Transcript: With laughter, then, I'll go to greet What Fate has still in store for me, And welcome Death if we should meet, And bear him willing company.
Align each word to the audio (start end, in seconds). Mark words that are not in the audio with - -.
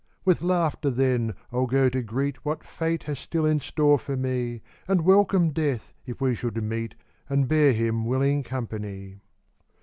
With 0.25 0.41
laughter, 0.41 0.89
then, 0.89 1.35
I'll 1.51 1.67
go 1.67 1.87
to 1.87 2.01
greet 2.01 2.43
What 2.43 2.63
Fate 2.63 3.03
has 3.03 3.19
still 3.19 3.45
in 3.45 3.59
store 3.59 3.99
for 3.99 4.17
me, 4.17 4.63
And 4.87 5.05
welcome 5.05 5.51
Death 5.51 5.93
if 6.07 6.19
we 6.19 6.33
should 6.33 6.55
meet, 6.63 6.95
And 7.29 7.47
bear 7.47 7.71
him 7.71 8.05
willing 8.07 8.41
company. 8.41 9.19